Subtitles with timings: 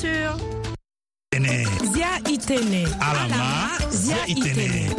[0.00, 0.34] Sur
[1.30, 1.64] Itene.
[1.92, 2.88] Zia Itene.
[3.00, 4.94] Alama, Zia Itene.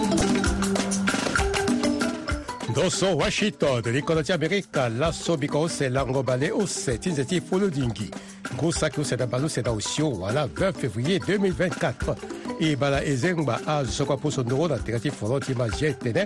[2.71, 8.11] Doso Washington, Laso America, la sobiko se langobale o se tinzeti fuludingi.
[8.57, 12.15] gros sac oseda banzo oseda osio wala 20 février 2024
[12.59, 16.25] e bala e zengba azo kua puso ndoro na tëga ti folo ti magie tënë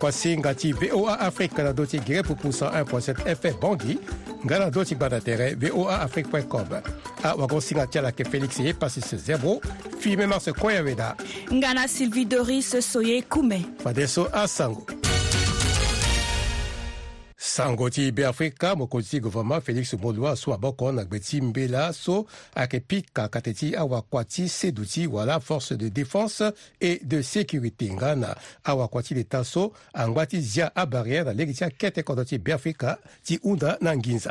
[0.00, 3.96] kua singa ti voa afrique na ndö ti gre pupu 101.7 fm bongi
[4.44, 6.66] nga na ndö ti gba na tere voa afrique com
[7.22, 9.58] awago singa ti ala yeke félix ye pasis zebro
[9.98, 11.12] fi mê marce koy awe na
[11.52, 14.99] nga na sylvie doris soye kume fade so asango
[17.50, 21.82] sango ti be afrika mokonzi ti guvɛrɛnman félix molua so aboko na ngbe ti mbela
[21.92, 22.16] so
[22.54, 26.42] ayeke pika kate ti awakua ti sedu ti wala force de défense
[26.80, 28.30] et de sécurité nga na
[28.70, 32.52] awakua ti leta so angba ti zia abarière na lege ti akete kodro ti be
[32.52, 34.30] afrika ti hunda na nginza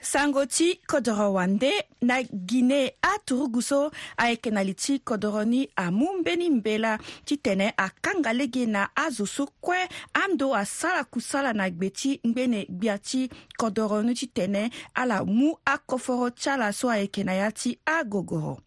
[0.00, 6.18] sango ti kodro wande na guinê aturugu so ayeke na li ti kodro ni amû
[6.20, 7.38] mbeni mbela ti
[7.76, 9.78] akanga lege na azo so kue
[10.14, 15.54] ando asara kusala na gbe ti ngbene gbia ti kodro ni ti tene ala mû
[15.64, 18.58] akoforo ti ala so ayeke na ya ti agogoro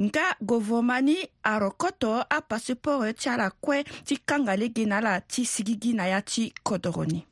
[0.00, 5.92] nga gouvernement ni arokoto apaseport ti ala kue ti kanga lege na ala ti sigigi
[5.92, 7.26] na ya ti kodro ni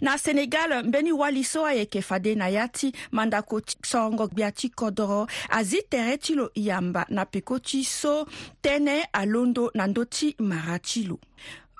[0.00, 4.68] na senegal mbeni wali so ayeke fade na ya ti mandako ti songo gbia ti
[4.68, 8.26] kodro azi tere ti lo yamba na peko ti so
[8.62, 11.18] tënë alondo na ndö ti mara ti lo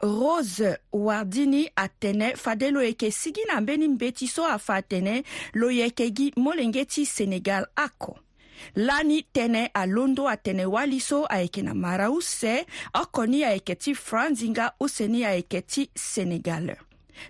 [0.03, 5.23] rose wardini atene fade lo yeke sigi na mbeni mbe ti so afa atene
[5.55, 8.19] lo yeke gi molenge ti senegal oko
[8.75, 14.73] lani tënë alondo atene wali so ayeke na mara use oko ni ayeke ti franzinga
[14.81, 16.77] use ni ayeke ti senegal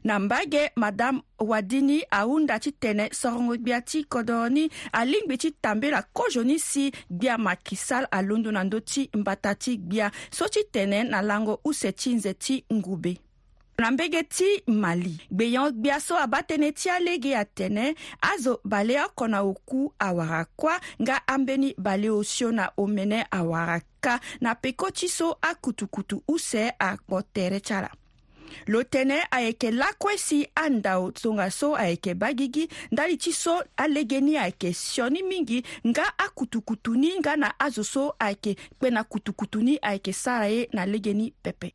[0.05, 6.03] na mbage madame wadini ahunda ti tene sorongo gbia ti kodro ni alingbi ti tambela
[6.03, 10.65] kozo ni si gbia macky sall alondo na ndö ti mbata ti gbia so ti
[10.73, 13.19] tene na lango use ti nze ti ngube
[13.79, 19.27] na mbege ti mali gbeyon gbia so abâ tënë ti alege atene azo bale oko
[19.29, 25.09] na oku awara kuâ nga ambeni bale osio na omene awara ka na peko ti
[25.09, 27.91] so akutukutu use akpo tere ti ala
[28.67, 34.21] lo tene ayeke lakue si andao tongaso so ayeke ba gigi ndali ti so alege
[34.21, 39.63] ni ayeke sioni mingi nga akutukutu ni nga na azo so ayeke kpe na kutukutu
[39.63, 41.75] ni ayeke sara ye na lege ni pepe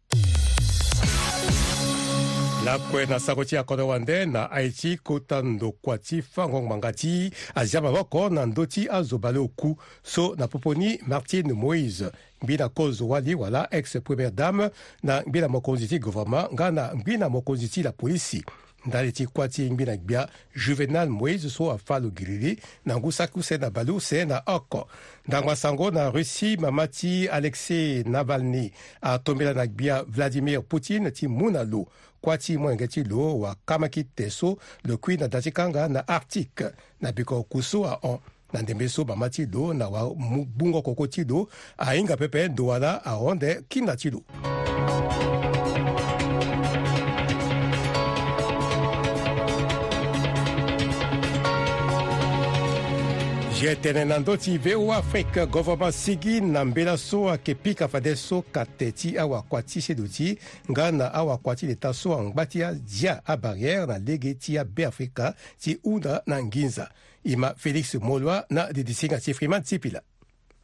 [2.65, 7.31] lakue na sako ti akodro wande na ai ti kota ndokua ti fango ngbanga ti
[7.55, 12.11] azia maboko na ndö ti azo bale oku so na popo ni martine moïse
[12.44, 14.69] ngbi na kozo wani wala ex première dame
[15.03, 18.44] na ngbi na mokonzi ti gouvernement nga na ngbi na mokonzi ti la polisi
[18.85, 23.12] ndali ti kuâ ti ngbi na gbia juvenal moïse so afa lo giriri na ngu
[23.12, 24.88] sakuse na balu se na oko
[25.28, 31.52] ndangwa sango na russie mama ti alexei navalny atombela na gbia vladimir poutine ti mu
[31.52, 31.85] na lo
[32.22, 35.88] kuâ ti mwenge ti lo wakama ki te so lo kui na da ti kanga
[35.88, 36.66] na arctique
[37.02, 38.18] na biko kusu ahon
[38.53, 43.06] na ndembe so bama ti lo na wabungo koko ti lo ahinga pepe ndo wala
[43.06, 44.22] ahonde kinda ti lo
[53.61, 58.16] ye tene na ndö ti voa afrique gouvernement sigi na mbela so ayeke pika fade
[58.16, 60.38] so kate ti awakua ti sedu ti
[60.72, 65.79] nga na awakua ti leta so angba ti azia abarrière na lege ti abeafrika ti
[65.84, 66.90] hunda na nginza
[67.23, 69.99] i ma feliksi molua na didisinga si firiman tipila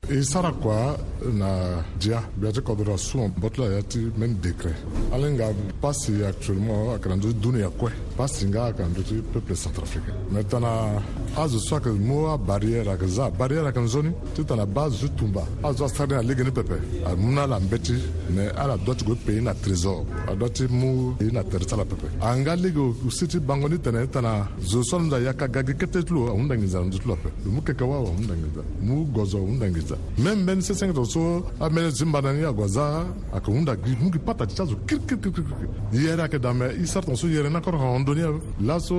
[0.09, 0.97] i e sara kua
[1.33, 4.75] na dia biati kodura sun botula yati même décret
[5.13, 5.47] ale nga
[5.81, 10.89] pasi actuellement akana du duni ya kue basinga kan dutu peuple centrafricain maintenant
[11.37, 15.85] azo soit que moa barrière ka za barrière kan zoni titana base ju tumba azo
[15.85, 17.93] asade na legene pepe a muna la mbeti
[18.35, 22.95] ne ala doti go pays na trésor a doti mu na tertala pepe anga lego
[23.07, 24.31] usiti bangoni tana tana
[24.69, 28.33] zo son da yaka gagi ketetlo unda ngiza ndutu lope mu keke wa wa unda
[28.33, 33.05] ngiza mu gozo unda ngiza même ben se sengo so a mele zimbana ni agoza
[33.33, 35.45] aka unda gi mu ki pata chazo kir kir kir kir
[35.93, 37.75] yera ke dame isar so yera na kor
[38.07, 38.23] donné
[38.65, 38.95] laso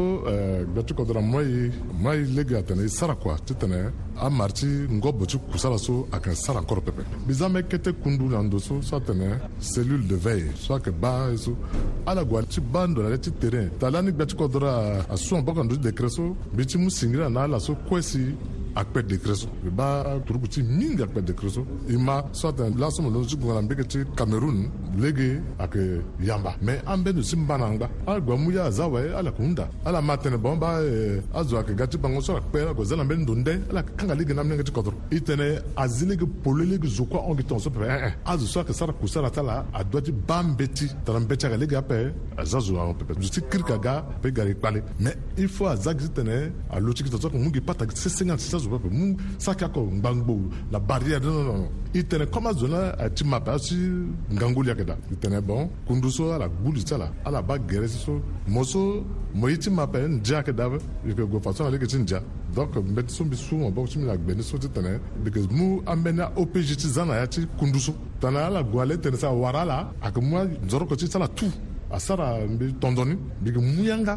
[0.73, 1.73] gbɛtu kɔ dɔrɔn mɔ ye
[2.03, 3.79] mɔ ye lege a tɛnɛ i sara kuwa ti tɛnɛ
[4.17, 8.43] a mariti ngɔ bɔti kusala so a kan sara kɔrɔ pɛpɛ bizamɛ kɛtɛ kundu na
[8.43, 9.29] ndo so so tɛnɛ
[9.61, 11.53] selule de veille so kɛ ba so
[12.07, 15.43] ala gwa ti ban dɔ yɛrɛ ti terrain tala ni gbɛtu kɔ dɔrɔn a sɔn
[15.47, 18.35] bɔkɔ ndo dekere so bi ti mu singira na ala so kɔsi
[18.81, 19.49] akpɛ dekre so
[19.79, 19.87] ba
[20.27, 21.63] turukuti mingi akpɛ dekre so
[21.95, 24.59] ima sɔtɛ lasɔmɔ lɔn sugu kana mbeke ti kamerun
[25.03, 25.29] lege
[25.59, 25.83] ake
[26.29, 29.31] yamba mɛ an bɛ nusi ba n'an gba ala gba mu ya zawa ye ala
[29.37, 30.69] kun da ala ma tɛnɛ bɔn ba
[31.39, 34.15] azɔ eh, ake gati bango sɔrɔ akpɛ ala gɔzala bɛ ndon dɛ ala kan ka
[34.15, 38.15] lege naminɛ kɛ ti kɔtɔrɔ itene azinigi pololigi zokua ongi tonso pepe ee eh, eh.
[38.25, 41.47] azo so ayeke sara kusara ta la adoit ti ba mbe ti tara mbe ti
[41.47, 44.59] ayeke lege ape aza zo ahon pepe zo ti kiri ka ga mpe ga yeke
[44.61, 47.61] kpale mais il faut aza gi ti tene alo ti gi tonso ayeke mu gi
[47.61, 50.35] patagi ti sesenge ani sisa zo pepe mu sa kia yeko ngbangbo
[50.73, 53.77] la barrière non non non i tene koma zo na eh, ti mape aso ti
[54.35, 57.87] ngangoli ayeke da i tene bon kundu so ala gbuli ti ala ala ba gere
[57.89, 60.69] ti so mo so mo ye ti mape ndia ayeke da
[61.07, 62.21] yeke gue façon na lege ti ndia
[62.55, 65.81] donc mbɛti so mbi su mabɔ so mi na gbɛni so ti tɛnɛ because mu
[65.87, 69.65] amɛna opg ti zan na ya ti kundu so tana ala gwale tɛnɛ sa wara
[69.65, 71.47] la a ke mu a zɔrɔ ko ti sala tu
[71.91, 74.17] a sara mbi tɔndɔni bigi mu yanga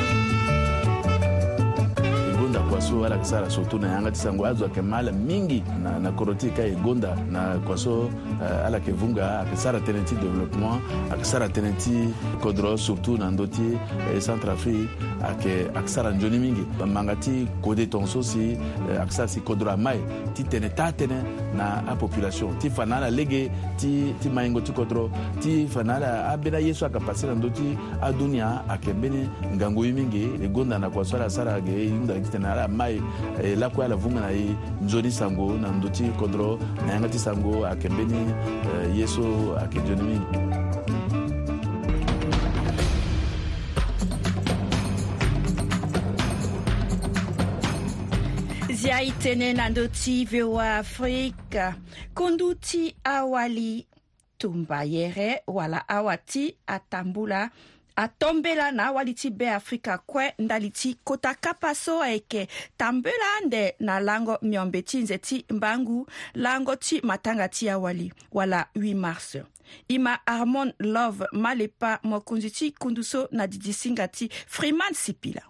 [2.91, 5.91] so ala kisala surtu na ye an ka ti sango azwake ma ala mingi na,
[6.03, 7.93] na koro ti ka e gonda na kua so
[8.43, 10.75] uh, ala yeke vunga ayeke sara tënë ti développement
[11.13, 11.95] ayeke sara tënë ti
[12.43, 13.79] kodro surtout na ndö ti e
[14.15, 14.91] euh, centre afrique
[15.23, 18.43] ayeke ayeke sara nzoni mingi manga ti kode tongaso euh, si
[18.99, 20.01] ayeke sara si kodro ama e
[20.35, 21.19] ti tene taa tënë
[21.55, 23.47] na apopulation ti fa na ala lege
[23.79, 25.07] ti, ti maingo ti kodro
[25.39, 27.71] ti fa na ala ambeni aye so ayeke passe na ndö ti
[28.03, 32.13] adunia ayeke mbeni ngangu ye mingi e gonda na kua so ala sara ayeke hunda
[32.19, 34.49] yeke ti tene ala ma ye lakoya la vunga na ye
[34.83, 39.23] nzoni sango na ndo ti kondro na yanga ti sango ayeke mbeni euh, ye so
[39.59, 40.25] ayeke nzoni mingi
[48.81, 51.63] zia e tënë na ndö ti voa afrique
[52.17, 53.85] kondu ti awali
[54.41, 57.49] tumba yere wala awa ti atambula
[57.95, 62.47] atɔnbela na awali ti be afrika kue ndali ti kota kapa so ayeke
[62.77, 68.67] tambela ande na lango miombe ti nze ti mbangu lango ti matanga ti awali wala
[68.75, 69.37] 8 mars
[69.87, 75.41] e ma harmon love malepa mokonzi ti kundu so na didi singa ti freeman sipila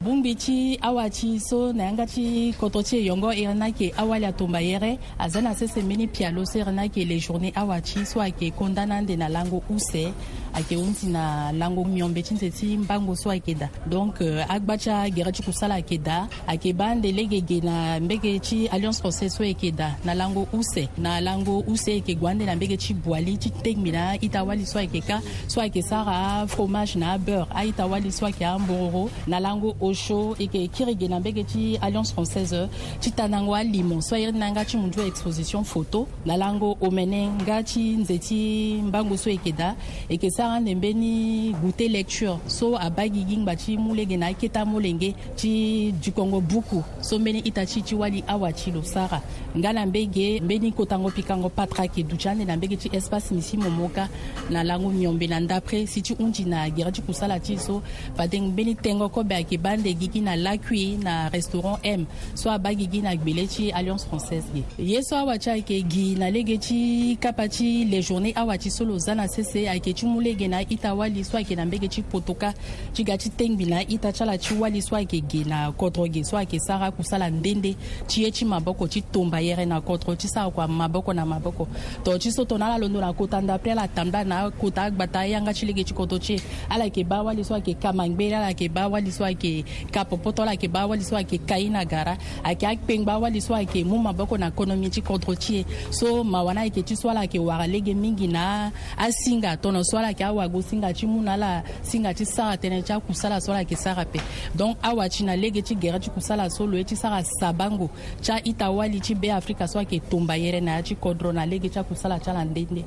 [0.00, 3.92] bongbi ti awa ti so na yanga ti koto ti e yongo iri ni ayeke
[3.96, 7.52] awali atomba yere aza na sese mbeni pia lo so iri ni ayeke le journée
[7.54, 10.08] awa ti so ayeke kondana ande na lango use
[10.54, 14.78] ayeke hûti na lango miombe ti nze ti mbango so ayeke da donc euh, agba
[14.78, 18.98] ti agere ti kusala ayeke da ayeke ba ndele ge ge na mbege ti alliance
[19.00, 22.76] française so yeke da na lango use na lango use yeke gua ande na mbege
[22.76, 27.12] ti buali ti tegmi na aita wali so ayeke ka so ayeke sara afromage na
[27.18, 31.78] abeurre aita wali so ayeke ambororo na lango osho yeke kiri ge na mbege ti
[31.80, 32.66] alliance française
[33.00, 36.76] ti ta na ngo alimo so airi na nga ti munzu exposition photo na lango
[36.80, 38.40] omene nga ti nze ti
[38.82, 39.74] mbango so yeke da
[40.08, 44.16] yeke sara len be ni goute lecture so aba gi gi ngba ti mu lege
[44.16, 48.48] na ayeke ta mu lenge ti dukongo buku so mbeni ita ti ti wali awa
[48.52, 49.20] ti lo sara
[49.54, 53.42] nga na mbege mbeni kotango pikango patra ayeke duti ande na mbege ti espace ni
[53.42, 54.08] si momo ka
[54.50, 57.82] na lango miombe na ndapre si ti hundi na gere ti kusala ti so
[58.16, 62.48] badenge mbeni tengo kobe ayeke ba ande gi gi na lakui na restaurant m so
[62.50, 66.16] aba gi gi na gbele ti alliance française ge ye so awa ti ayeke gi
[66.16, 69.92] na lege ti kapa ti les journées awa ti so lo za na sese ayeke
[69.92, 72.54] ti mu lege mbege na ita wali so ayeke na mbege ti potoka
[72.92, 76.06] ti ga ti tengbi na ita ti ala ti wali so ayeke ge na kodro
[76.08, 77.74] ge so ayeke sara kusala ndende
[78.06, 81.66] ti ye ti maboko ti tomba yere na kodro ti sara kua maboko na maboko
[82.04, 85.18] to ti so tongana ala londo na kota anda apres ala tambla na kota agbata
[85.20, 88.36] ayanga ti lege ti kodro ti e ala yeke ba awali so ayeke ka mangbere
[88.38, 91.56] ala yeke ba awali so ayeke ka popoto ala yeke ba awali so ayeke ka
[91.58, 92.14] ye na gara
[92.46, 96.54] ayeke akpengba awali so ayeke mu maboko na konomi ti kodro ti e so mawa
[96.54, 100.19] na ayeke ti so ala yeke wara lege mingi na asinga tono so ala yeke
[100.20, 103.40] ayeke awago si nga ti mu na ala si nga ti sara tënë ti akusala
[103.40, 104.20] so ala yeke sara pe
[104.54, 107.90] donc awa ti na lege ti gere ti kusala so lo ye ti sara sabango
[108.20, 111.68] ti aita wali ti beafrika so ayeke tomba yere na ya ti kodro na lege
[111.68, 112.84] ti akusala ti ala ndende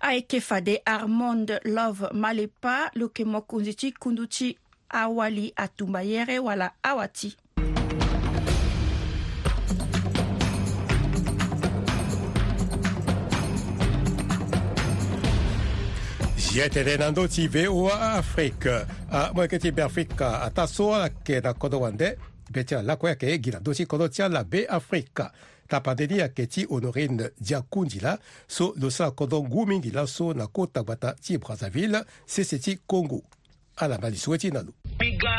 [0.00, 4.56] ayeke fade armond love malepa lo yeke mokonzi ti kundu ti
[4.90, 7.34] awali atumba yere wala awa ti
[16.54, 18.86] yetede na ndö ti voa afrique
[19.34, 22.14] mo yeke ti beafrika ata so ayeke na kodro wande
[22.50, 25.32] be ti ala kue ayeke ye gi na ndö ti kodro ti ala beafrika
[25.68, 30.46] tapa ndeni ayeke ti honorine diakundi la so lo sara kodro ngu mingi laso na
[30.46, 33.22] kota gbata ti brazzaville sese ti congo
[33.76, 35.36] ala ma li so ye ti na lo mbi ga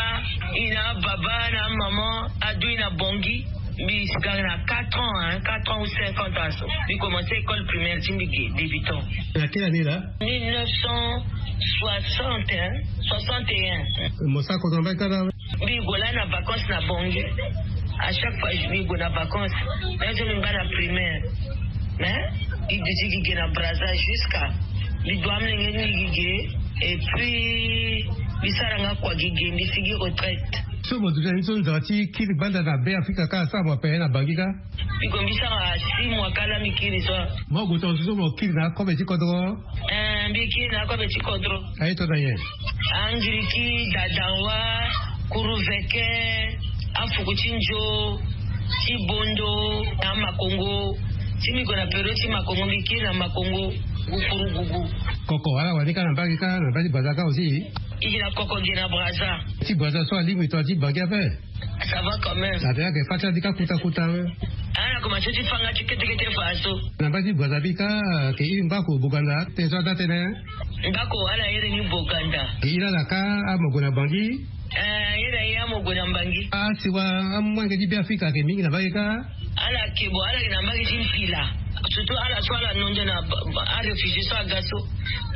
[0.56, 3.48] i na baba na mama adu i na bongi
[3.84, 7.66] mbi sikanga na 4 ans hein, 4 ans ou 50 ans so mbi commence école
[7.68, 9.02] primaire ti mbi ge débutant
[9.36, 12.74] na quelle année là 1961
[13.12, 13.86] 61
[14.34, 15.24] mo sako so mbai kala
[15.64, 17.24] mbi go la na vacance na bongi
[18.00, 19.52] à chaque fois mbi go na vacance
[20.00, 21.22] na so mbi nga na primaire
[22.02, 22.34] mais
[22.76, 24.46] i duti gi ge na brasa jusqu'à
[25.04, 26.34] mbi do amlenge ni gi ge
[26.90, 28.06] et puis
[28.40, 30.58] mbi sara nga kuagi ge mbi sigi retraite
[30.90, 34.08] sobotuta ni so nzaka ti kiri banda na be afrika kala sara mo pene na
[34.14, 34.46] bangi ka
[35.02, 37.16] mi go mbi sara si mo akala mi kiri so
[37.54, 39.58] mo go tongaso so mo kiri na kobe ti kodro
[40.30, 42.34] mbi kiri na kobe ti kodro aye tona ye
[43.04, 43.66] angiri ki
[43.96, 44.58] dadanwa
[45.30, 46.08] kuruveke
[46.94, 47.86] afuku ti nzo
[48.86, 49.54] ti bondo
[50.04, 50.94] na makongo
[51.42, 53.74] ti mi go na pero ti makongo mbi kiri na makongo
[54.06, 54.80] gufurugugu
[55.26, 58.88] koko ala wani ka na bangi ka na bandi baza ka osi ijina koko gina
[58.90, 62.92] braza ti braza so alimu itondi bange abe ah, ça va quand même na bia
[62.92, 64.20] ge fata ndika kuta kuta we
[64.82, 67.88] ana kuma chuti fanga chiketekete faso na bati braza bika
[68.38, 70.20] ke i mbako buganda te so da tene
[70.90, 73.22] mbako ala yere ni buganda ke ila la ka
[73.54, 74.26] amogona bangi
[74.76, 77.04] eh yere ya amogona bangi ah siwa
[77.38, 79.06] amwange di bia ke mingi na bage ka
[79.56, 81.42] ala kebo ala ina mbage chimfila
[81.96, 83.24] surtout ala swala nonde na
[83.78, 84.78] a refugee so agaso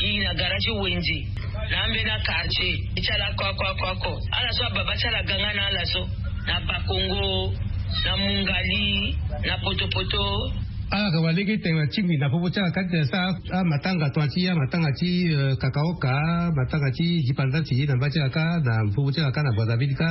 [0.04, 1.24] ina garaji wenje
[1.70, 6.02] n'an bena kartiye i cala kɔkɔ kɔkɔ ala so a baba cala ganga n'an laso
[6.48, 7.54] na bakongo
[8.06, 9.14] na mungali
[9.46, 10.24] na potopoto
[10.90, 13.20] ala ka balege tɛŋɛna ci mi lapopo ca ka tɛ sa
[13.58, 16.16] a matanga tɔn ci a matanga ci e, kakao ka
[16.58, 20.10] matanga ci jipanta ci na bacega ka na popo cega ka na brazaville ka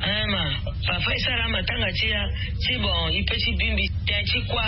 [0.00, 0.44] ama
[0.88, 2.22] fafa i sara a e matanga ci ya
[2.64, 4.64] ci bɔn i e pesi bimbi tɛn ci kwa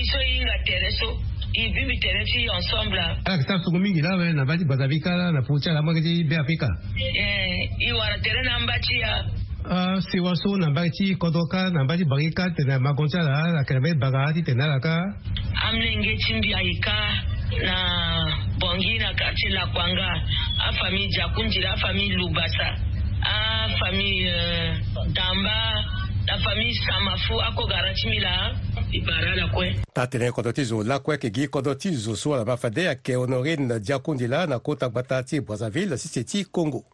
[0.00, 1.08] i so i nga tɛrɛ so
[1.54, 3.06] ibibi tɛmɛ ti ensemble la.
[3.26, 5.80] ala ka taa sogo min gila mɛ na bati basabi ka la na fucɛ la
[5.86, 6.66] makɛti bɛɛ afi ka.
[6.68, 7.28] ɛɛ
[7.88, 9.14] i wara tɛrɛ n'an ba ci ya.
[9.64, 13.34] Uh, sewaso na ba ti kɔdɔ ka na ba ti bagi ka tɛnɛ magɔnca la
[13.56, 14.94] la kɛlɛmɛ baga ti tɛnɛ la ka.
[15.70, 16.96] amilenge ti bi a yi ka
[17.66, 17.78] na
[18.60, 20.10] bɔngi na quartier la kwanga
[20.66, 22.68] a fami jakunjira a fami lubasa
[23.32, 23.34] a
[23.78, 24.70] fami uh,
[25.16, 25.58] damba.
[26.36, 28.50] la famille samafu akogara ti mi la
[28.92, 32.44] i bara lakue tatere kodro ti zo lakue yeke gi kodro ti zo so ala
[32.44, 36.84] ba fade ayeke honorine diakundi la na kota gbata ti brazzaville sese ti congo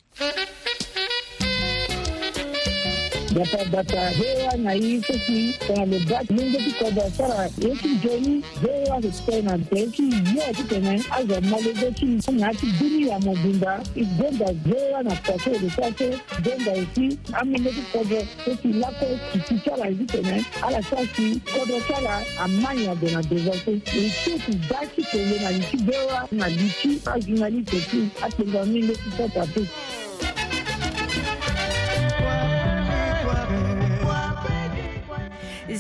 [3.70, 10.54] datahewa na hii sisi kuna lobrat mingi tikoda sara yeki joni hewa sikutena teki yo
[10.56, 17.18] tikene aza malodeki na ti duni ya mobunda igonda hewa na kwase lesase gonda esi
[17.32, 23.72] amingi tikodo esi lako kiti sara esi tene ala sasi kodo sara amanya dona devase
[23.87, 29.68] esi ti daki tele na liti bewa na liti azinali teki atenga mingi tikota teki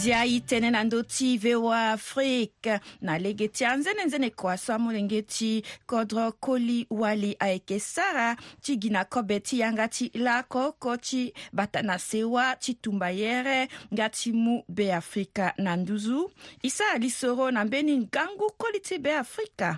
[0.00, 5.18] zia ye tënë na ndö ti voa afrique na lege ti anzene-nzene kua so amolenge
[5.28, 5.48] ti
[5.90, 8.28] kodro koli wali ayeke sara
[8.64, 14.08] ti gi na kobe ti yanga ti lakoko ti bata na sewa ti tumbayere nga
[14.14, 16.24] ti mu beafrika na nduzu
[16.64, 19.74] isa lisoro na mbeni ngangu koli ti beafrika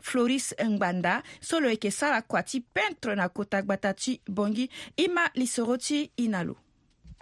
[0.00, 5.24] floris ngbanda so lo yeke sara kua ti peintre na kota gbata ti bongi ima
[5.34, 6.54] lisoro ti e na lo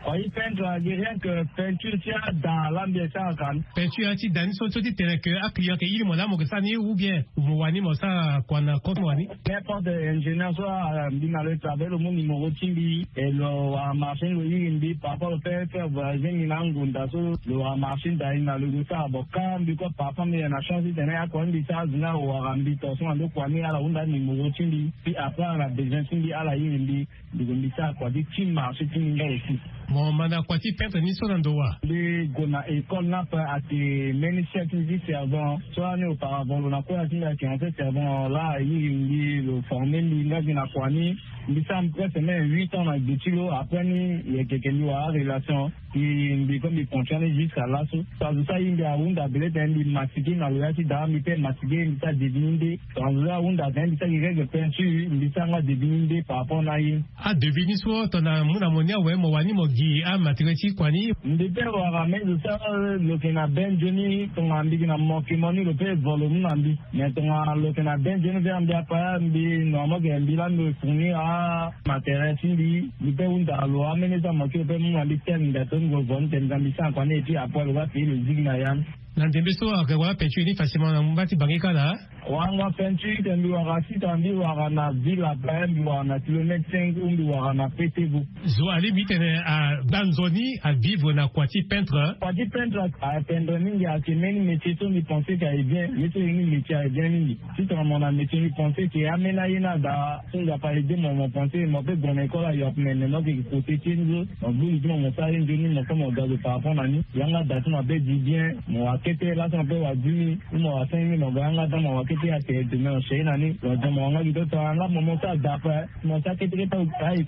[0.05, 4.05] o yi peintre agi rien que peinture ti a dan lambie ti a kan peinture
[4.09, 6.49] ya ti dan ni so so ti tene ke aclient ke iri mo lamu yeke
[6.51, 10.67] sani ou bien mo wani mo sara kua na kos mo wani n'importe ingénieur so
[10.69, 14.71] ambi na lo travail lo mu mi mo ti mbi e lo amachine lo iri
[14.71, 18.43] mbi par rapport lo peut faire voyager ni na ngunda so lo amachine da ni
[18.43, 20.95] na lo gue sara bo ka mbi kue par rapport mbi e na chance ti
[20.95, 23.79] tene akua mbi ti azi ni awara mbi to so na ndö kua ni ala
[23.79, 27.45] hunda mi mo ti mbi ti après ala besoin ti mbi ala iri mbi mbi
[27.45, 29.55] gue mbi ti akua ti ti marché ti mbi nga e si
[29.93, 34.13] mo mana kwati peintre ni so nan do wa le gona école n'a pas été
[34.13, 38.59] l'initiative du servant soit ni auparavant on a quoi dire que en fait servant là
[38.61, 41.15] il le formé ni na na kwani
[41.49, 44.73] ni ça me presse même 8 ans avec tulo après ni il y a quelqu'un
[44.73, 47.83] qui a relation qui me comme il continue jusqu'à là
[48.19, 51.07] ça veut ça il y a un d'abelé dans le masqué na le qui dans
[51.07, 55.11] mi pe masqué ni ça devine ça veut ça un d'abelé ça qui règle peinture
[55.11, 58.95] ni ça va devine par rapport à il ah devine soit on a mon amoni
[58.97, 62.61] ouais mo wani mo ji a matireti kwani ndipero wakamezisa
[63.01, 66.79] loki na ben joni tonga mbi na moki moni lo pe volo mu na mbi
[66.93, 70.75] me tonga loki na ben joni vea mbi apaya mbi noamo ge mbi la mbi
[70.81, 72.69] funi a matireti mbi
[73.05, 76.01] lo pe wunda lo ameneza moki lo pe mu na mbi tengi nda toni go
[76.03, 78.57] voni teni nza mbi san kwani e puis apoi lo va fii lo zigi na
[78.57, 78.79] yam
[79.17, 81.95] na ndembe so ayeke wanga peinture ni facilement na mba ti bange ka na
[82.31, 86.65] wanga peinture yeke mbi wanga sita mbi wanga na ville abaya mbi wanga na kilomètre
[86.71, 91.47] cinq mbi wanga na pétébo zo ali mbi tene agba nzo ni avivre na kua
[91.47, 95.63] ti peintre kua ti peintre apendre mingi ayeke meni métier so mbi pensé ke aye
[95.63, 98.51] bien ye so ye ni métier aye bien mingi si tongana mo na métier mbi
[98.57, 102.13] pensé ke amena ye ni ada singapa ye dé mo mo pensé mo peut gue
[102.15, 104.97] na école ayo ape mene no yeke côté ti ni so mo bulu ti mo
[104.99, 107.61] mo sara ye nzoni mo so mo ga zo par rapport na ni yanga da
[107.61, 111.17] ti mo ape di bien mo kete lasan pe wa jumi mo wa sen mi
[111.19, 113.89] no ga nga da mo wa kete ate de me se na ni lo da
[113.97, 115.77] mo nga gi do ta nga mo mo ta da pa
[116.09, 117.23] mo ta kete kete ta ai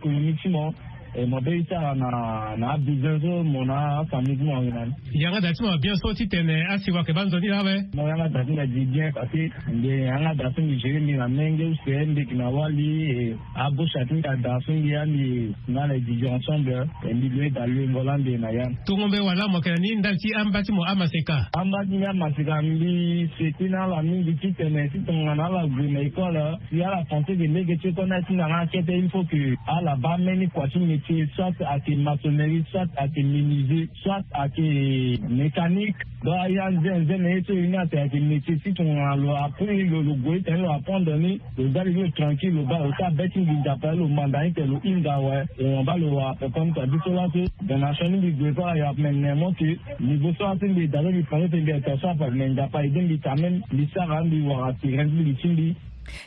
[1.14, 2.10] Eh, mabeisaka na
[2.58, 4.82] na abizeso mo ah, ah, na famille ti mo ayina
[5.14, 7.74] ni yanga da ti mo bien so ti tene asiwa yeke ba nzoni la awe
[7.94, 10.98] mo yanga da ti na di bien parce que mbe yanga da so mbi zeri
[10.98, 15.86] mbi na menge use mbeki na wali abusha ti nga da so mbi ambi nga
[15.86, 19.70] na didi ensemble mbi lue da lue ngola mbe na ya tongombe wala mo yeke
[19.70, 23.68] na ni ndali ti amba ti mo amaseka amba ti mbi amaseka mbi se ti
[23.70, 27.38] na ala mingi ti tene si tongana na ala gue na école si ala pensé
[27.38, 30.66] ke lege ti oko na ti nanga akete il faut que ala ba meni kua
[30.74, 35.96] ti mi métier, soit à que maçonnerie, soit à que menuisier, soit à que mécanique.
[36.22, 40.16] Donc, il y a une étude, une autre métier, si on a appris le logo,
[40.48, 43.68] on a appris donné, le gars, il est tranquille, le gars, au cas, bête, il
[43.68, 46.86] appelle le mandarin, que le inda, ouais, et on va le voir, comme tu as
[46.86, 50.32] dit, cela, c'est, dans la chaîne, il doit pas, il y a même, que, niveau
[50.34, 53.06] soit, il est d'aller, il fallait, il est, ça, par, mais il n'a pas aidé,
[53.08, 55.06] il t'amène, il s'arrange, il va rassurer,
[55.48, 55.74] il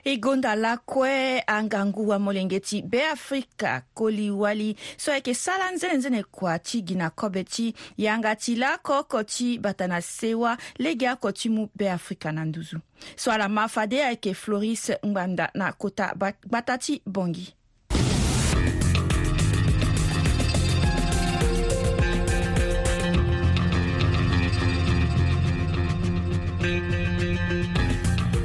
[0.06, 6.96] e gonda lakue angangu amolenge ti beafrika koliwali so ayeke sara nzenenzene kua ti gi
[6.96, 11.70] na kobe ti yanga ti lako oko ti bata na sewa lege oko ti mu
[11.76, 12.80] beafrika na nduzu
[13.16, 16.14] so ala mafade ayeke floris ngbanda na kota
[16.46, 17.57] gbata ti bongi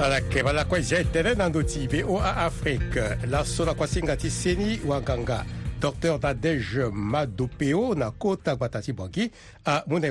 [0.03, 5.47] balake balakua jetere na ndö ti bo afrique laso na kua singa ti seni wanganga
[5.81, 9.31] docteur tadege madopeo na kota ngba ta ti bongi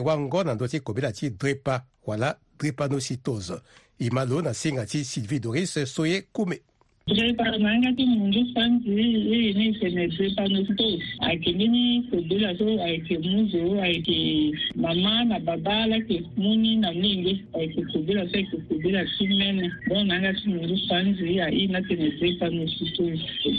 [0.03, 3.53] wango na ndö ti kobela ti drepa wala drepanocytose
[3.99, 6.61] e ma lo na singa ti sylvie doris soye kume
[7.09, 10.85] reparangati mundu fanzi iyini ifenese pano sito
[11.19, 16.53] ayeke mbeni kodo la so ayeke mu zo ayeke mama na baba la yeke mu
[16.55, 20.33] ni na mingi ayeke kodo la so ayeke kodo la ti mene don na yanga
[20.37, 23.05] ti mundu fanzi airi na tene ze pano sito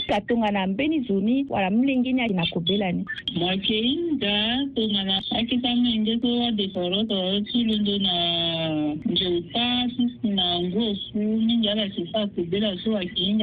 [0.07, 3.03] ka tongana mbeni zo ni wala milenge ni ayeke na kobela ni
[3.35, 4.35] mo ayeke hinga
[4.75, 8.15] tongana ayeke ta milenge so adeforo toro ti londo na
[9.03, 9.67] nzeu pa
[10.31, 13.42] na ngu ofu mingi ala yeke fa kobela so ayeke hinga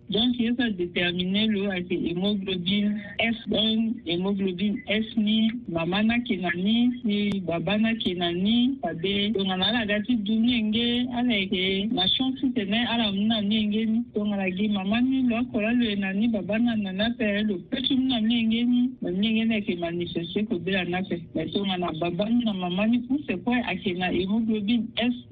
[0.11, 1.69] Donc, il faut déterminer le
[2.11, 9.29] hémoglobine F1, hémoglobine F ni, mama na kena ni, ni baba na kena ni, abe,
[9.31, 13.41] donc on a la gati duni enge, ala eke, na chon si tene, ala muna
[13.41, 16.59] ni enge ni, donc on a gi mama ni, lo kola le na ni, baba
[16.59, 19.77] na na na pe, lo petu muna ni enge ni, na ni enge na eke
[19.79, 22.99] manifeste ko de la na pe, mais donc on a baba ni na mama ni,
[23.07, 25.31] pou se kwa ake na hémoglobine F,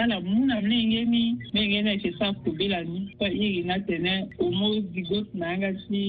[0.00, 3.28] ala muna ni enge ni, ni enge na eke sa ko de la ni, kwa
[3.28, 6.00] iri na tene, ene omozigos na yanga si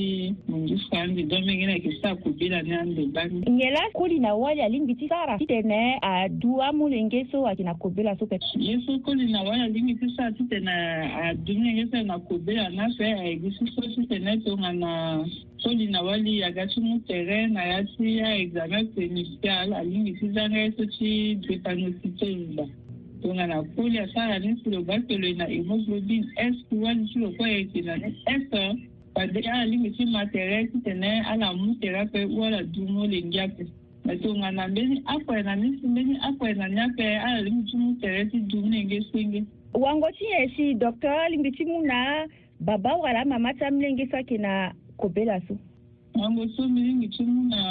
[0.49, 4.07] mungu sandi dɔ min kɛnɛ kɛ sa ko bila ni an de bani yɛlɛ ko
[4.07, 7.55] di na wali alimbi ti sara ti tɛnɛ a duwa mun le nke so a
[7.55, 10.73] kina ko bila so pɛ yesu ko di na wali alimbi ti sara ti tɛnɛ
[11.17, 14.51] a dumuni kɛ sɛ na ko bila n'a fɛ a egisi so ti tɛnɛ to
[14.55, 14.91] ŋa na
[15.57, 19.73] so di na wali a ka ti mu tɛrɛ na ya ti ya examen clinical
[19.73, 22.65] alimbi ti zanga so ti diagnostique ba
[23.21, 27.82] tongana kolia sara ni kuloba kelo na hémoglobine s wani ti lo kue e yeke
[27.82, 28.77] na ni s
[29.15, 33.63] wade ala lingi ti matere titene ala mu tere ape hu ala dumu lengi ape
[34.06, 37.77] me tongana mbeni akue na ni si mbeni akue na ni ape ala lingbi ti
[37.77, 39.41] mu tere ti dumu lenge senge
[39.73, 42.25] wango ti nyen si docteur lingbi ti mu na
[42.60, 45.58] baba wara la mama ti amilenge so ayeke na kobela so
[46.15, 47.62] wango so mbi lingbi ti mu na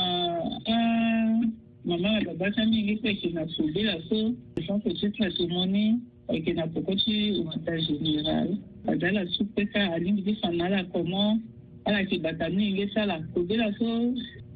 [0.66, 1.46] eh,
[1.86, 4.34] mama na baba ti mingi kue yeke na so be laso
[4.66, 5.94] fon kue ti tra so mo ni
[6.28, 8.58] ayeke na poko ti hôpital général
[8.90, 11.38] ada laso kue kâ alingbi ti fa na ala komo
[11.86, 13.86] ala yeke bata mingi ti ala so be laso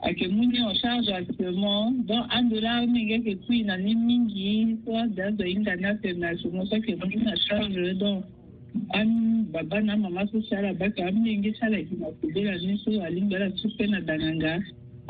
[0.03, 4.75] ayeke mu ni en charge actuellement donc ando la mingi ayeke kui na ni mingi
[4.85, 7.95] so ada azo hinga ni ape na so mo so ayeke mu ni na charge
[8.03, 8.27] donc
[8.99, 9.11] an
[9.55, 12.59] baba na mama so si ala bâke amingi ti ala yeke na so be la
[12.59, 14.55] ni so alingbi ala ti kue na da na nga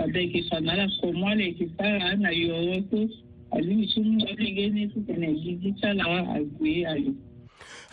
[0.01, 3.05] babekisana komwale kisala na yoyo tu
[3.53, 6.05] alimisum aligeni tutene gidisala
[6.41, 7.13] agwe ayo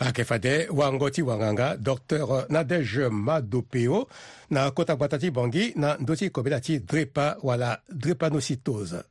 [0.00, 4.06] akefade wango ti wanganga dr nadege madopeo
[4.50, 9.02] na kota gbata ti bongi na ndö ti kobela ti drepa wala drepanocytose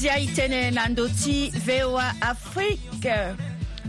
[0.00, 1.34] izia e tënë na ndö ti
[1.66, 3.12] voa afrique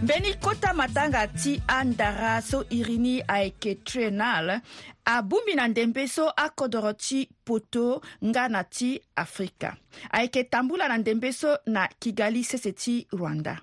[0.03, 4.57] mbeni kota matanga ti andara so iri ni ayeke tre na ala
[5.05, 9.71] abungbi na ndembe so akodro ti poto nga na ti afrika
[10.11, 13.57] ayeke tambula na ndembe so na kigali sese ti rwanda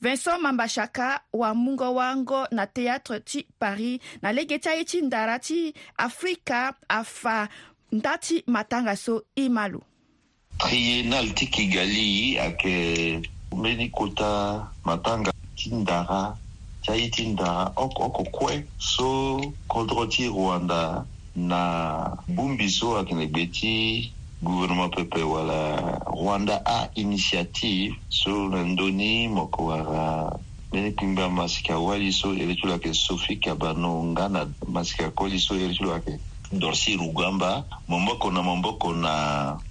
[0.00, 5.74] vincent mambashaka wamungo wango na théâtre ti paris na lege ti aye ti ndara ti
[5.98, 7.48] afrika afa
[7.92, 9.82] nda ti matanga so i ma lo
[10.62, 13.20] triennal ti kigali ayeke eh,
[13.56, 16.38] mbeni kota matanga ti ndara
[16.82, 19.10] ti aye ti ndara oko, oko kue so
[19.66, 21.02] kodro ti rwanda
[21.34, 21.62] na
[22.34, 23.74] bungbi so ayeke na gbe ti
[24.44, 25.58] gouvernement pepe wala
[26.14, 30.04] rwanda ainitiative so na ndöni moko wara
[30.70, 34.40] mbeni kpingba masika wali so iri ti lo ayeke sofi kaba no nga na
[34.74, 36.14] masika koli so iri ti lo ayeke
[36.52, 39.14] dorsi rugamba momboko na momboko na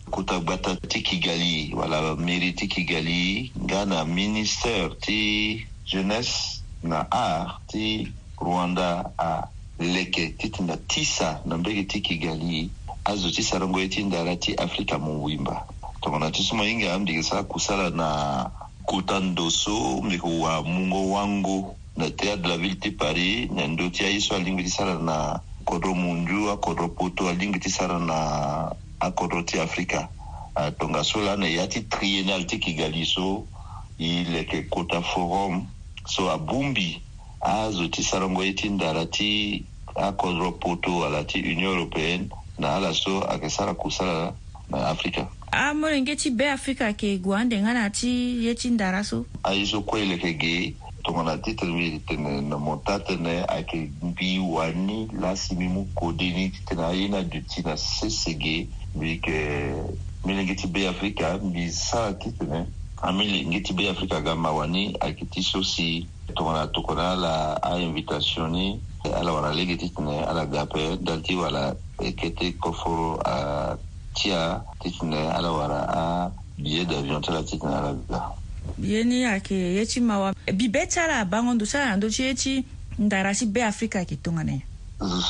[0.09, 8.09] kutagbata ti kigali wala mairie ti kigali nga na ministère ti jeunesse na art ti
[8.41, 12.65] rwanda aleke ti tene tisa na mbege ti kigali
[13.05, 15.69] azo ti sarango ye ti ndara ti afrika mu wimba
[16.01, 18.09] tongana ti so mo hinga ambike sara kusala na
[18.89, 21.57] kota ndoso ambeke wa mungo wango
[21.93, 24.97] na théâtre de la ville ti paris na ndö ti aye so alingbi ti sara
[24.97, 25.15] na
[25.65, 30.07] kodro munju akodro poto alingi ti sara na akodro ti afrika
[30.55, 33.45] uh, tongaso lani e ya ti triennal ti kigali so
[33.99, 35.67] e yeke kota forum
[36.07, 37.01] so abungbi
[37.41, 39.63] azo ti sarango ye ti ndara ti
[39.95, 44.33] akodro poto ala ti union européenne na ala so ayeke sara kusala
[44.69, 49.65] na afrika amolenge ti be afrika yeke gue andengana ti ye ti ndara so aye
[49.65, 55.55] so kue e yeke ge tomonati tene tene na monta tene ayeke mbi wani laso
[55.57, 59.35] mi mu kode ni ti tene aye na duti na sesege euh, mbi yeke
[60.23, 62.65] mbi lenge ti be afrika mbi sara ti tene
[63.01, 67.11] ami ah, lenge ti be afrika ga ma wani ayeke ti so si tongana tokona
[67.11, 68.79] ala ainvitation ni
[69.17, 74.61] ala wala lege ti tene ala ga ape dan ti wala yeke ti koforo atia
[74.79, 78.37] ti tene ala wala abillet d'avion ti ala ti tene ala ga
[78.83, 82.65] yeni ake yechi mawa bibe tsara bangondo tsara ndo chi yechi
[82.99, 84.61] ndara si be afrika kitongane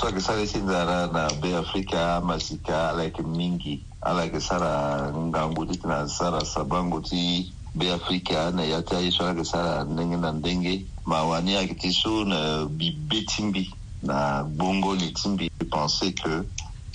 [0.01, 4.71] soki sara si ndara na be afrika masika alake mingi alake sara
[5.13, 10.17] ngangu ti tena sara sabango ti be afrika na ya ti aye alake sara ndenge
[10.17, 15.49] na ndenge mawa ni ayeke ti so na bibe ti mbi na gbongoli ti mbi
[15.49, 16.43] pense ke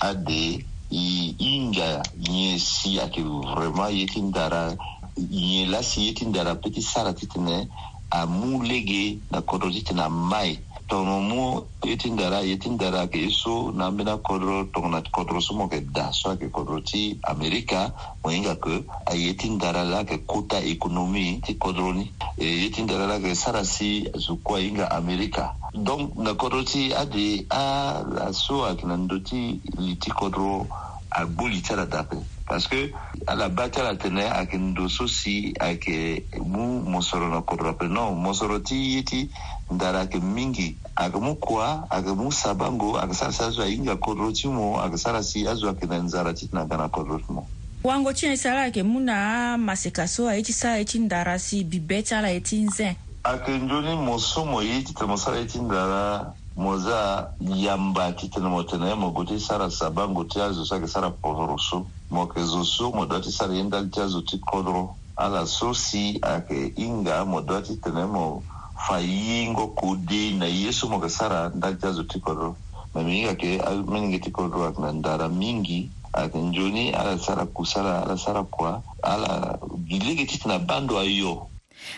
[0.00, 4.76] ade i hinga nyen si ayeke vraiment ye ti ndara
[5.16, 7.68] yen lasiye tin dara peti sara titene
[8.10, 10.52] a mu lege na kodro titene mai
[10.90, 11.42] tɔnɔ mu
[11.88, 16.36] yetin dara yetin dara ke so na bena kodro tɔgɔna kodro somo ke da so
[16.36, 17.80] ke kodro ti amerika
[18.22, 22.04] mo yinga ke a yetin dara la ke kota ekonomi ti kodro ni
[22.38, 28.30] e yetin dara la ke sarasi zukua yinga amerika donc na kodro ti ade a
[28.32, 30.68] so a kina ndo ti liti kodro
[31.16, 32.92] a goli tsara tape parce que
[33.26, 38.20] ala ba tsara tene ayeke ndoso si ayeke mu mo soro na kodro ape non
[38.20, 39.30] mo soro ti ye ti
[39.72, 44.28] ndara ayeke mingi ayeke mu kua ayeke mu sabango ayeke sara si azo ahinga kodro
[44.32, 47.32] ti mo ayeke sara si azo ayeke na nzara ti tene aga na kodro ti
[47.32, 47.48] mo
[47.82, 51.00] wango ti na si ala ayeke mu na amaseka so aye ti sara ye ti
[51.00, 52.92] ndara si bibe ti ala ye ti nzen
[53.24, 58.12] ayeke nzoni mo so mo ye ti tene mo sara ye ti ndara moza yamba
[58.12, 62.42] tene mo tene mo ti sara sabango ti azo ayeke sara kodro so mo yeke
[62.46, 66.18] zo so mo doit ti sara ye ndali ti azo ti kodro ala so si
[66.22, 68.42] ayeke hinga mo doit ti tene mo
[68.88, 72.56] fa yengo kode na ye so mo yeke sara ndali ti azo ti kodro
[72.94, 77.44] me mi hinga yeke amenge ti kodro ayeke na ndara mingi ayeke nzoni ala sara
[77.46, 81.52] kusala ala sara kua ala gi lege ti tene abando ayo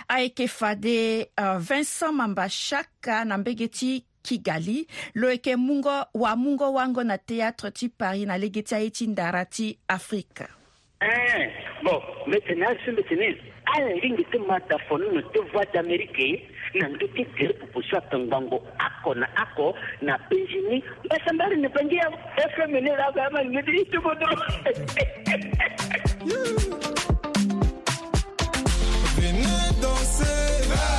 [0.08, 7.16] ayeke fa uh, vincent mambashaka na mbege ti Kigali yeke mungo wa mungo wango na
[7.16, 10.46] théâtre ti paris na lege ti aye ti ndara ti afrika
[11.00, 11.48] eh,
[11.82, 13.40] bon mbetene aso mbetene
[13.76, 19.14] alingi ti mata fonino ti voix d'amérique e na ndö ti gere pupusu atongbango ako
[19.14, 22.10] na ako na ni mbasambari ni bangia
[22.44, 23.40] efemini lagama
[29.16, 30.97] Venez danser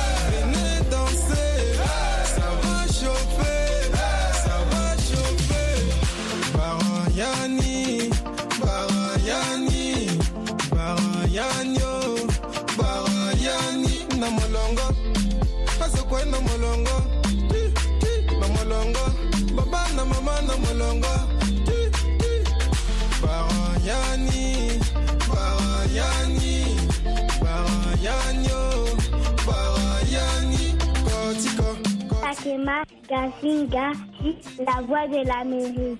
[34.60, 35.96] la voix de la mairie.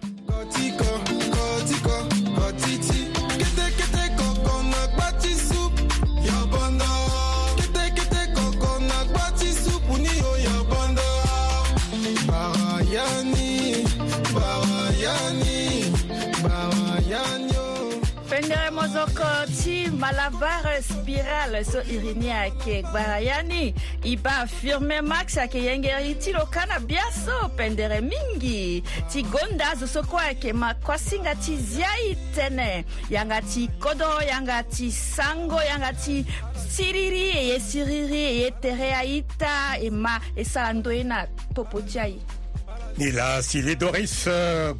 [18.81, 19.29] mozoko
[19.63, 25.59] ti malabar spiral so iri ni ayeke gbara ya ni e bâ firmé max ayeke
[25.61, 28.81] yengeri ti lo kâ na biaso pendere mingi
[29.13, 34.63] ti gonda azo so kue ayeke makuasinga ti zia e tënë yanga ti kodo yanga
[34.63, 36.25] ti sango yanga ti
[36.71, 41.83] siriri e ye siriri e ye tere aita e ma e sara ndöi na topo
[41.85, 42.19] ti aye
[42.97, 44.25] ni la si le doris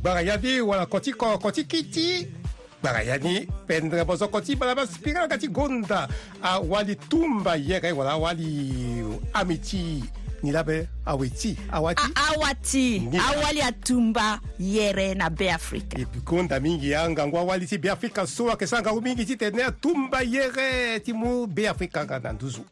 [0.01, 2.40] gbara ya bi wala koti koko ti kiti
[2.83, 6.09] barayani pendre bozo koti bala baspira kati gonda
[6.43, 10.03] awali tumba yere wala awali amiti
[10.43, 17.39] ni labe aweti awati A awati awali atumba yere na beafrika epikonda mingi ya ngangu
[17.39, 22.05] awali ti beafrika so ayeke so ngangu mingi ti tene atumba yere ti mu beafrika
[22.05, 22.63] nga na nduzu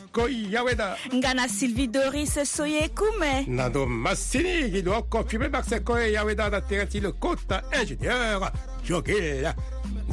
[0.11, 0.97] Koi Yaweda.
[1.13, 3.45] Ngana Sylvie Doris Soye Koume.
[3.47, 8.51] Nando Massini qui doit confirmer par ses Koi Yaweda le côte ingénieur.
[8.83, 9.53] Jogil.